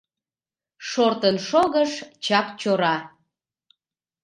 Шортын 0.89 1.37
шогыш 1.47 1.91
Чакчора. 2.25 2.95